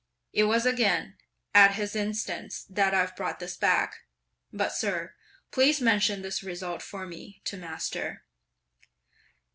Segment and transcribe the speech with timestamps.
[0.33, 1.15] It was again
[1.53, 3.97] at his instance that I've brought it back;
[4.51, 5.13] but, Sir,
[5.51, 8.23] please mention this result for me (to master)."